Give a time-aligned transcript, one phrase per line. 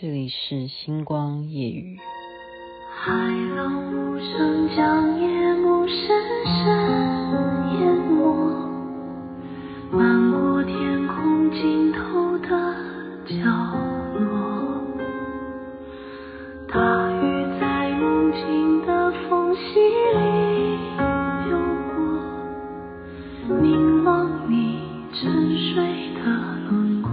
[0.00, 2.00] 这里是星光夜雨。
[2.90, 3.12] 海
[3.54, 5.96] 浪无声，将夜幕深
[6.46, 6.66] 深
[7.78, 8.34] 淹没，
[9.92, 12.48] 漫过天空尽头的
[13.24, 13.36] 角
[14.18, 14.82] 落。
[16.66, 20.18] 大雨在梦境的缝隙里
[21.46, 21.56] 流
[21.94, 21.94] 过，
[23.62, 24.80] 凝望你
[25.12, 25.72] 沉睡
[26.16, 26.20] 的
[26.68, 27.03] 轮廓。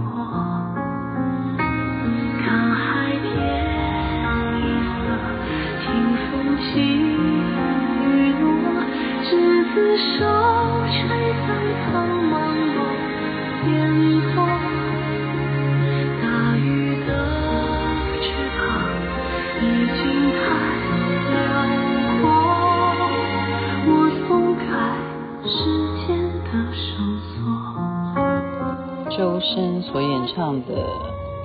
[29.22, 30.84] 周深所演唱的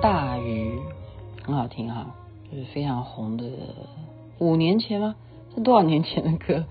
[0.02, 0.80] 大鱼》
[1.46, 2.12] 很好听哈，
[2.50, 3.44] 就是非常红的，
[4.40, 5.14] 五年前吗？
[5.54, 6.64] 是多少年前的歌？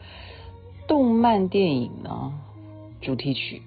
[0.85, 2.33] 动漫电影呢？
[2.99, 3.61] 主题曲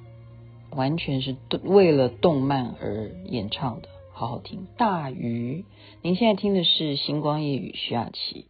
[0.73, 1.34] 完全是
[1.65, 4.59] 为了动漫而演唱的，好好听。
[4.77, 5.65] 《大鱼》，
[6.03, 8.45] 您现在听的是《星光夜雨》徐雅琪。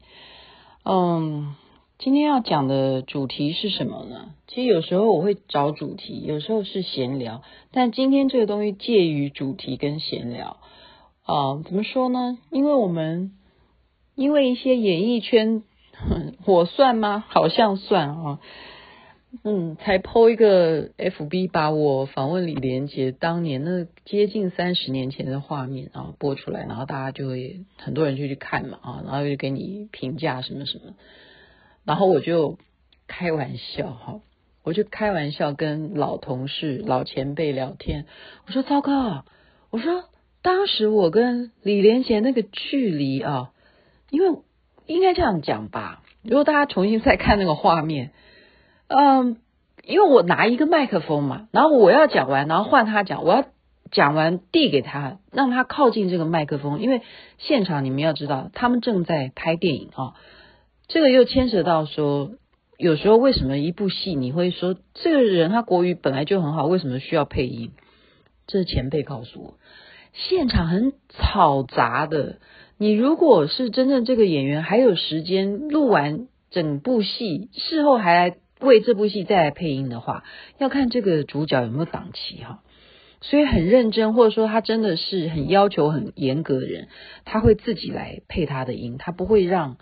[0.83, 1.55] 嗯。
[2.03, 4.31] 今天要讲的主题是什么呢？
[4.47, 10.57] 其实有时候我会找主题，有时候是闲聊，但今天这个东西介于主题跟闲聊
[11.25, 12.39] 啊、怎么说呢？
[12.51, 13.33] 因为我们
[14.15, 15.63] 因为一些演艺圈，
[16.47, 17.23] 我算吗？
[17.29, 18.41] 好像算啊。
[19.45, 30.95] 嗯，才 po 一个 FB，把我访问李连杰当年那接近三十年前的画面啊播出来，然后大家就会很多人就去看嘛啊，然后就给你评价什么什么。
[31.91, 32.57] 然后我就
[33.09, 34.21] 开玩笑哈，
[34.63, 38.07] 我就开玩笑跟老同事、老前辈聊天。
[38.47, 39.25] 我说：“糟糕，
[39.71, 40.05] 我说
[40.41, 43.51] 当时我跟李连杰那个距离啊，
[44.09, 44.39] 因为
[44.87, 46.05] 应该这样讲吧。
[46.23, 48.13] 如果大家重新再看那个画面，
[48.87, 49.39] 嗯，
[49.83, 53.45] 因为我拿一个麦克风嘛，然后我要讲完，然后换他讲，我要
[53.91, 57.03] 讲完递给他，让他靠近这个麦克风，因为
[57.39, 60.15] 现场你们要知道，他们正在拍电影啊。”
[60.93, 62.33] 这个又牵扯到说，
[62.77, 67.71] 有时候为什么一部戏你会说这个人他国语本来就很好，为什么需要配音？
[68.49, 69.55] 这是前辈告诉我，
[70.13, 72.41] 现场很嘈杂的。
[72.77, 80.25] 你如果是真正这个演员还有时间录完整部戏，事后还来为这部戏再来配音的话，
[80.59, 82.65] 要看这个主角有没有档期哈。
[83.21, 86.89] 所以很认真，或者说他真的是很要求很严格的人，
[87.25, 89.77] 他会自己来配他的音，他不会让。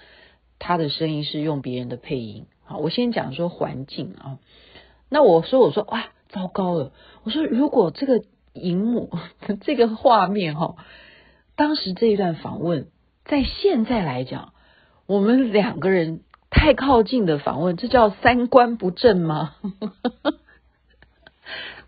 [0.59, 4.39] 他的声音是用别人的配音，好，我先讲说环境啊。
[5.09, 6.93] 那我说，我说哇，糟糕了！
[7.25, 9.11] 我说，如果这个荧幕
[9.63, 10.77] 这个画面哈，
[11.57, 12.89] 当时这一段访问，
[13.25, 14.53] 在现在来讲，
[15.07, 16.21] 我们两个人
[16.51, 19.55] 太靠近的访问，这叫三观不正吗？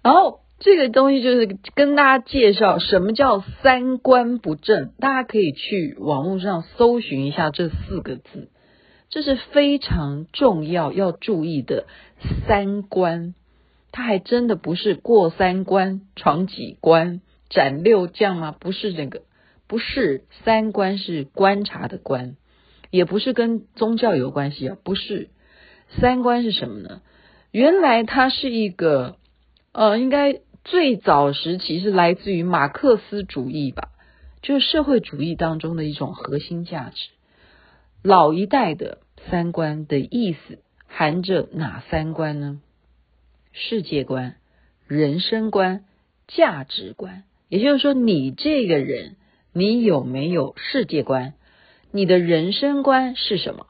[0.02, 8.48] 然后这个东西就是跟大家介绍什么叫三观不正，大家可以去网络上搜寻一下这四个字。
[9.10, 11.86] 这是非常重要要注意的
[12.46, 13.34] 三观，
[13.90, 18.54] 它还真的不是过三关闯几关斩六将吗？
[18.58, 19.22] 不是这个，
[19.66, 22.36] 不是三观是观察的观，
[22.90, 25.28] 也不是跟宗教有关系啊，不是
[25.98, 27.02] 三观是什么呢？
[27.50, 29.16] 原来它是一个
[29.72, 33.88] 呃，应该最早时期是来自于马克思主义吧，
[34.40, 37.08] 就是社会主义当中的一种核心价值。
[38.02, 42.62] 老一代的三观的意思含着哪三观呢？
[43.52, 44.36] 世界观、
[44.86, 45.84] 人生观、
[46.26, 47.24] 价值观。
[47.48, 49.16] 也就是说，你这个人，
[49.52, 51.34] 你有没有世界观？
[51.90, 53.66] 你的人生观是什么？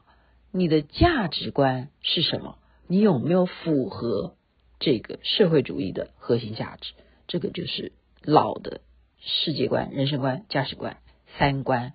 [0.51, 2.57] 你的价值观是什么？
[2.87, 4.35] 你有没有符合
[4.79, 6.93] 这个社会主义的核心价值？
[7.27, 7.91] 这个就是
[8.23, 8.79] 老的
[9.19, 10.97] 世界观、人生观、价值观、
[11.37, 11.93] 三观。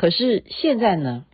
[0.00, 1.26] 可是现在呢？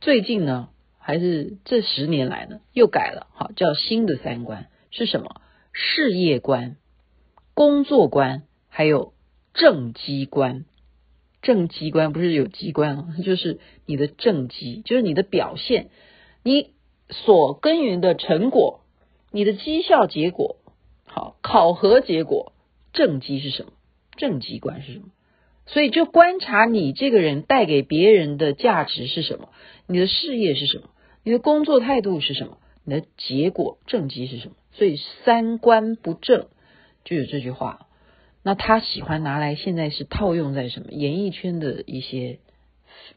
[0.00, 5.42] 最近呢，还是这十年来呢，又改了，好，叫新的三观是什么？
[5.74, 6.78] 事业观、
[7.52, 9.12] 工作观，还有
[9.52, 10.64] 政绩观。
[11.42, 15.90] 政绩观不是有机关哦，就是你的政绩，就是你的表现，
[16.42, 16.72] 你
[17.10, 18.80] 所耕耘的成果，
[19.30, 20.56] 你的绩效结果，
[21.04, 22.54] 好，考核结果，
[22.94, 23.72] 政绩是什么？
[24.16, 25.08] 政绩观是什么？
[25.72, 29.50] 所以就观察你这个人带给别人的价值是什么？
[29.86, 30.90] 你的事业是什么？
[31.22, 32.58] 你的工作态度是什么？
[32.84, 34.54] 你的结果政绩是什么？
[34.72, 36.48] 所以三观不正
[37.04, 37.86] 就有这句话。
[38.42, 42.40] 那他喜欢拿来现在是套用在什么演艺圈的一些，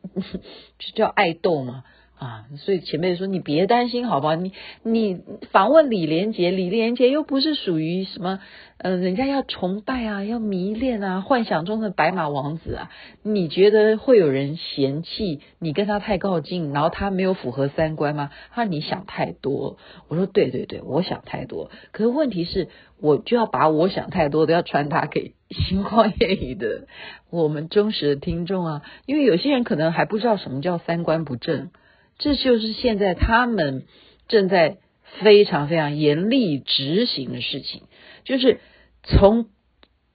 [0.13, 1.83] 就叫爱豆嘛。
[2.17, 4.35] 啊，所以前辈说你别担心，好不好？
[4.35, 5.21] 你你
[5.51, 8.39] 访问李连杰，李连杰又不是属于什么，
[8.77, 12.89] 呃，人家要崇拜啊，要迷恋啊，幻想中的白马王子啊。
[13.23, 18.29] 你觉得会有人嫌弃你跟他太靠近，然后他没有符合三观吗？
[18.51, 19.77] 他说你想太多。
[20.07, 21.71] 我说对对对，我想太多。
[21.91, 22.69] 可是问题是，
[23.01, 26.87] 我就要把我想太多的要传达给星光夜语的
[27.29, 31.71] 我们忠实的听众啊，因为有些人可能还不知道什么叫三观不正。
[32.17, 33.85] 这就是现在他们
[34.27, 34.77] 正在
[35.21, 37.83] 非常非常严厉执行的事情，
[38.23, 38.59] 就是
[39.03, 39.47] 从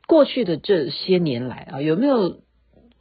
[0.07, 2.41] 过去的这些年来啊，有没有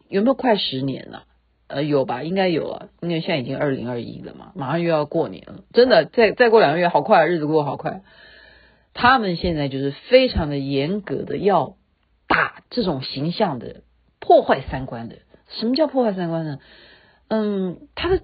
[0.09, 1.23] 有没有快十年了？
[1.67, 8.03] 呃，有吧，应该有啊，因为现在已经二零二一了嘛，马上又要过年了，真的，再再过两个月，好快，日子过好快。
[8.93, 11.77] 他们现在就是非常的严格的要
[12.27, 13.81] 打这种形象的
[14.19, 15.17] 破坏三观的。
[15.59, 16.59] 什么叫破坏三观呢？
[17.27, 18.21] 嗯，他的。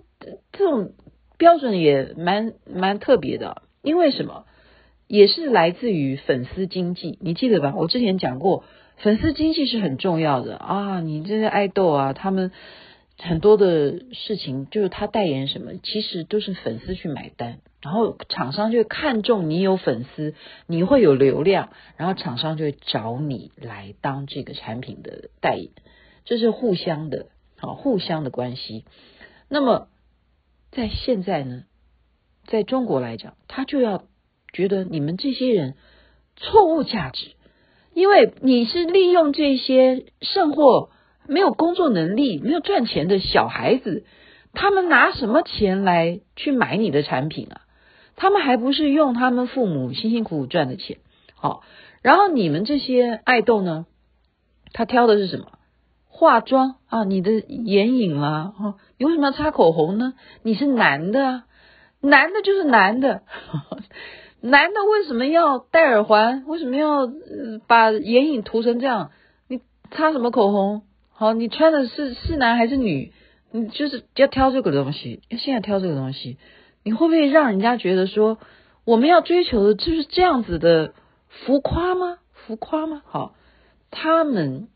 [0.51, 0.91] 这种
[1.37, 4.45] 标准也蛮蛮特别的，因为什么？
[5.05, 7.73] 也是来自于粉丝经济，你记得吧？
[7.75, 8.63] 我之前讲过，
[8.97, 11.01] 粉丝经济是很重要的啊。
[11.01, 12.51] 你这些爱豆啊，他们
[13.19, 20.33] 很多的事情，就是他代言什么，其实都是粉丝去买单，然后厂商就看中你有粉丝，
[20.65, 25.69] 你会有流量，然后厂商就会找你来当这个产品的代言，
[26.25, 27.27] 这是互相的，
[27.59, 28.85] 好，互相的关系。
[29.47, 29.89] 那么。
[30.75, 31.63] 在现在呢，
[32.45, 34.03] 在中国来讲，他就要
[34.51, 35.75] 觉得你们这些人
[36.35, 37.31] 错误价值，
[37.93, 40.89] 因为你是利用这些甚或
[41.27, 44.05] 没有工作能力、没有赚钱的小孩子，
[44.51, 47.61] 他们拿什么钱来去买你的产品啊？
[48.15, 50.97] 他们还不是用他们父母辛辛苦苦赚的钱？
[51.35, 51.63] 好，
[52.01, 53.85] 然后你们这些爱豆呢，
[54.71, 55.51] 他挑的是什么？
[56.07, 60.13] 化妆啊，你的眼影啊，哈，你为什么要擦口红呢？
[60.43, 61.43] 你是男的，
[61.99, 63.23] 男的就是男的，
[64.39, 66.45] 男的为什么要戴耳环？
[66.47, 67.11] 为什么要
[67.67, 69.11] 把眼影涂成这样？
[69.49, 69.59] 你
[69.91, 70.83] 擦什么口红？
[71.11, 73.11] 好，你穿的是是男还是女？
[73.51, 76.37] 你就是要挑这个东西，现在挑这个东西，
[76.85, 78.37] 你会不会让人家觉得说，
[78.85, 80.93] 我们要追求的就是这样子的
[81.27, 82.19] 浮夸吗？
[82.31, 83.01] 浮夸吗？
[83.05, 83.35] 好，
[83.91, 84.69] 他们。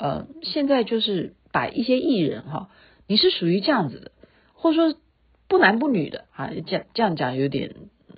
[0.00, 2.68] 呃，现在就是把一些艺人哈，
[3.08, 4.12] 你是属于这样子的，
[4.52, 5.00] 或者说
[5.48, 7.74] 不男不女的啊，这样这样讲有点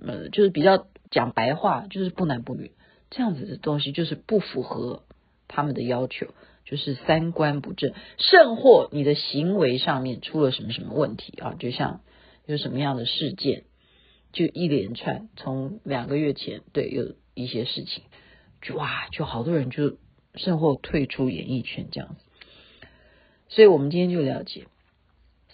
[0.07, 2.73] 呃，就是比较讲白话，就是不男不女
[3.09, 5.05] 这样子的东西，就是不符合
[5.49, 6.27] 他们的要求，
[6.67, 12.03] 就是三观不正，甚或你的行为上面出了什么什么问题啊，就像
[12.45, 13.65] 有什么样的事件，
[14.33, 18.03] 就一连串，从两个月前对有一些事情，
[18.75, 19.97] 哇，就好多人就。
[20.37, 22.87] 甚或退出演艺圈这样子，
[23.49, 24.69] 所以我们今天就了解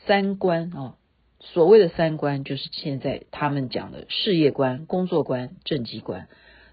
[0.07, 0.95] 三观啊、
[1.41, 6.29] 所谓的三观就是现在他们讲的事业观、工作观、政绩观。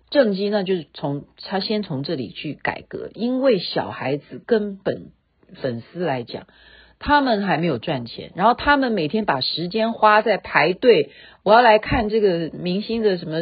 [0.09, 5.11] 政绩呢，就是从他先从这里去改革，因为小孩子根本
[5.55, 6.45] 粉丝来讲，
[6.99, 11.09] 他们还没有赚钱，然后他们每天把时间花在排队，
[11.41, 13.39] 我要来看这个明星的什么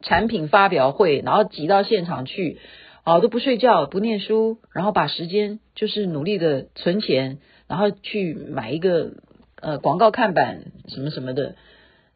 [0.00, 2.58] 产品发表会，然后挤到现场去。
[3.04, 9.14] 哦，都不睡觉，不念书，然后把时间就是努力的存钱，然后去买一个
[9.62, 11.56] 呃广告看板什么什么的。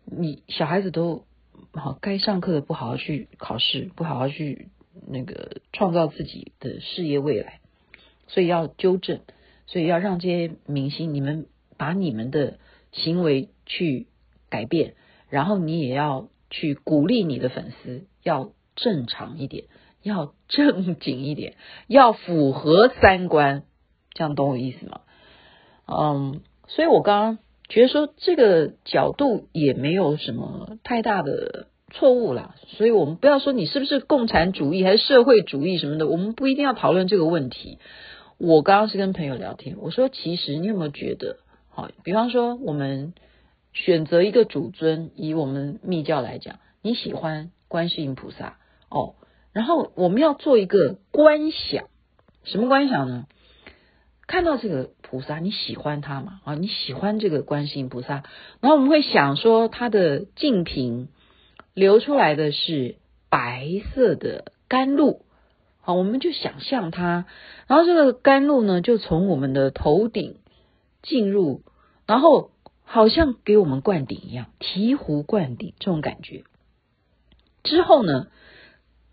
[0.05, 1.25] 你小孩子都
[1.73, 4.69] 好，该上课的不好好去考试，不好好去
[5.09, 7.61] 那个创造自己的事业未来，
[8.27, 9.21] 所以要纠正，
[9.67, 12.59] 所以要让这些明星，你们把你们的
[12.93, 14.07] 行为去
[14.51, 14.95] 改变，
[15.31, 19.65] 然后你也要去鼓励你的粉丝要正常一点。
[20.03, 21.57] 要正经一点，
[21.89, 23.65] 要符合三观，
[24.13, 25.01] 这样懂我意思吗？
[25.89, 32.55] 嗯，所以我刚刚觉得说这个角度也没有什么太大的错误啦。
[32.67, 37.79] 所以我们不要说你是不是共产主义还是社会主义什么的，我们不一定要讨论这个问题。
[38.39, 41.39] 我刚刚是跟朋友聊天，我说其实你有没有觉得，
[41.71, 43.15] 好，比方说我们
[43.73, 48.59] 选择一个主尊，以我们密教来讲，你喜欢观世音菩萨
[48.91, 49.15] 哦。
[49.53, 51.87] 然后我们要做一个观想，
[52.45, 53.27] 什么观想呢？
[54.27, 56.41] 看到这个菩萨，你喜欢他吗？
[56.45, 58.25] 啊，你喜欢这个观世音菩萨，
[58.61, 61.09] 然后我们会想说，他的净瓶
[61.75, 62.97] 流出来的是
[63.29, 65.23] 白色的甘露，
[65.81, 67.27] 好，我们就想象它，
[67.67, 70.39] 然后这个甘露呢，就从我们的头顶
[71.03, 71.63] 进入，
[72.07, 72.51] 然后
[72.83, 76.45] 好像给我们灌顶一样，醍醐灌顶这种感觉。
[77.63, 78.27] 之后呢？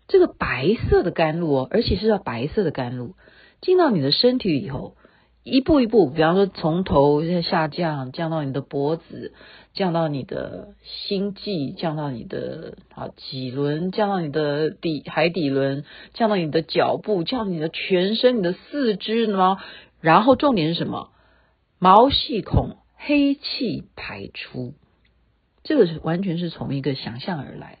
[0.06, 3.14] 这个白色的甘露哦，而且是要白色的甘露
[3.62, 4.98] 进到你的身体以后，
[5.44, 9.34] 一步一步，比方说从头下降，降到你的脖子，
[9.74, 15.84] 降到你的心悸，降到你的啊脊轮，降到你的底海底轮，
[16.14, 19.58] 降到你的脚步，降到你的全身，你的四肢呢？
[20.00, 21.10] 然后重点是什么？
[21.78, 24.72] 毛细孔黑气排出，
[25.62, 27.80] 这个是完全是从一个想象而来。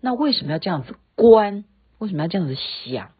[0.00, 1.64] 那为什么要这样子观？
[1.98, 3.10] 为什么要这样子想？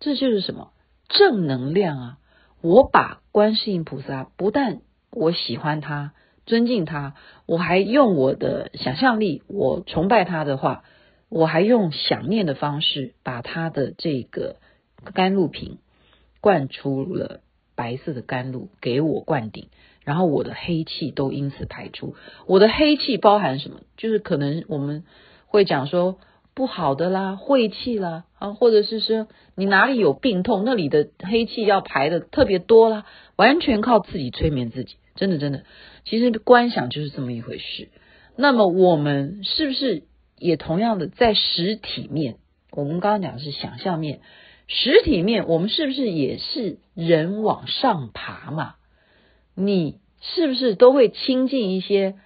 [0.00, 0.72] 这就是什么
[1.08, 2.18] 正能量啊！
[2.60, 6.12] 我把观世音菩萨，不但我喜欢他、
[6.46, 7.14] 尊敬他，
[7.46, 10.84] 我还用我的想象力，我崇拜他的话，
[11.28, 14.56] 我还用想念的方式，把他的这个
[15.14, 15.78] 甘露瓶
[16.40, 17.40] 灌出了
[17.74, 19.68] 白色的甘露给我灌顶，
[20.04, 22.16] 然后我的黑气都因此排出。
[22.46, 23.80] 我的黑气包含什么？
[23.96, 25.04] 就是可能我们。
[25.50, 26.18] 会讲说
[26.58, 35.62] 不好的啦，晦气啦，啊，或者是说你哪里有病痛，那里的黑气要排的特别多啦，完全靠自己催眠自己，真的真的，
[36.04, 37.90] 其实观想就是这么一回事。
[38.34, 40.02] 那么我们是不是
[40.36, 42.38] 也同样的在实体面？
[42.72, 44.18] 我们刚刚讲的是想象面，
[44.66, 48.74] 实体面，我们是不是也是人往上爬嘛？
[49.54, 52.16] 你是不是都会亲近一些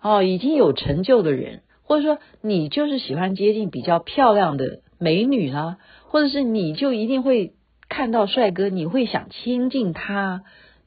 [0.00, 1.60] 哦已经有成就的人？
[1.92, 7.52] 或者说你就是喜欢接近比较漂亮的美女啦，或者是你就一定会
[7.90, 10.42] 看到帅哥，你会想亲近他，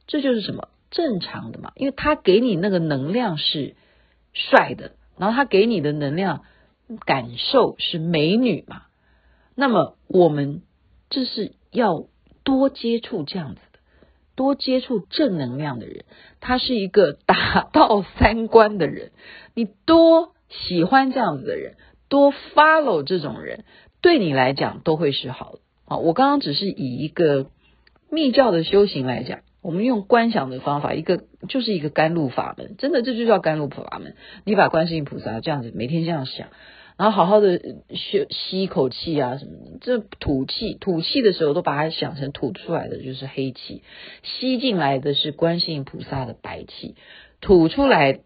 [0.08, 1.70] 这就是什么正常的嘛？
[1.76, 3.76] 因为他给你那个能量是
[4.32, 6.42] 帅的，然后他给你的能量
[7.04, 8.82] 感受是美女嘛。
[9.54, 10.62] 那么我们
[11.08, 12.06] 这是要
[12.42, 13.78] 多接触这样子的，
[14.34, 16.04] 多接触正能量的人，
[16.40, 19.12] 他是一个达 到三观的人，
[19.54, 20.32] 你多。
[20.48, 21.74] 喜欢这样子的人，
[22.08, 23.64] 多 follow 这种人，
[24.00, 25.58] 对你来讲都会是好的。
[25.86, 27.46] 啊，我刚刚只是以一个
[28.10, 34.14] 密教的修行来讲，我们用观想的方法，一个就是一个甘露法门，真的这就叫甘露法门。
[34.44, 36.48] 你把观世音菩萨这样子每天这样想，
[36.96, 37.58] 然后好好的
[37.90, 43.82] 吸吸一口气啊什么的，这吐气吐气的时候都把它想成吐出来的就是黑气，
[44.22, 46.94] 吸进来的是观世音菩萨的白气，
[47.40, 48.20] 吐出来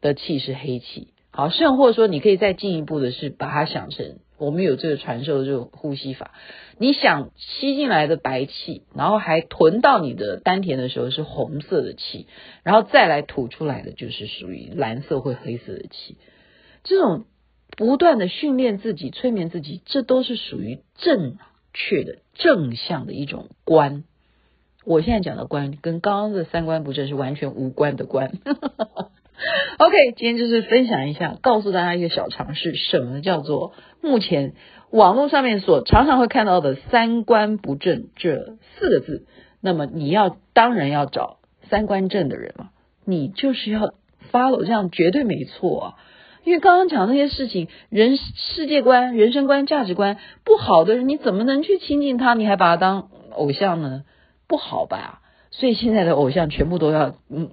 [0.00, 1.08] 的气是黑气。
[1.34, 6.32] 好，甚或说，你可以再进一步的是把它想成，我们有这个传授的这种呼吸法。
[6.76, 12.26] 你想吸进来的白气，然后还囤到你的丹田的时候是红色的气，
[12.64, 16.18] 然后再来吐出来的就是属于蓝色或黑色的气。
[16.84, 17.24] 这种
[17.78, 21.38] 不断的训练自己、催眠自己，这都是属于正
[21.72, 24.04] 确的正向的一种观。
[24.84, 28.32] 我现在讲的观，跟刚刚的三观不正是完全无关的观。
[29.78, 34.54] OK，今天就是分享一下，告诉大家一个小常识，什么叫做目前
[34.90, 39.26] 网络上面所常常会看到的“三观不正”这四个字。
[39.60, 41.38] 那么你要当然要找
[41.70, 42.70] 三观正的人嘛，
[43.04, 43.94] 你就是要
[44.30, 45.94] follow，这样绝对没错啊。
[46.44, 52.34] 因为刚刚讲那些事情，人世界观、人生观、价值观不好的人，你怎么能去亲近他？
[52.34, 54.04] 你还把他当偶像呢？
[54.48, 55.21] 不好吧？
[55.52, 57.50] 所以现在的偶像全部都要嗯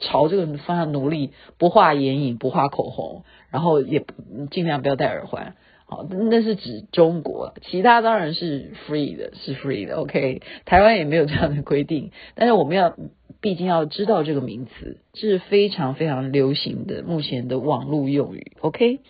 [0.00, 4.04] 朝这个方向努力，不画眼影，不画口红，然后也
[4.50, 5.54] 尽量不要戴耳环。
[5.86, 9.96] 好，那是指中国，其他当然是 free 的，是 free 的。
[9.96, 12.96] OK，台湾也没有这样的规定，但是我们要
[13.40, 18.52] 毕竟要知道这个名词，这是非常非常流行的目前的网络用语。
[18.60, 19.00] OK，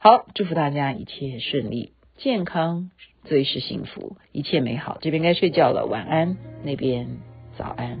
[0.00, 2.90] 好，祝福大家一切顺利，健康
[3.24, 4.98] 最是幸福，一切美好。
[5.00, 7.33] 这边该睡觉了，晚安，那边。
[7.56, 7.98] 早安，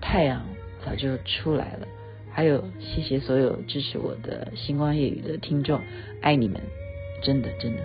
[0.00, 0.42] 太阳
[0.84, 1.86] 早就出来了。
[2.30, 5.80] 还有，谢谢所有支持我的星光夜语的听众，
[6.20, 6.60] 爱你们，
[7.22, 7.82] 真的真的。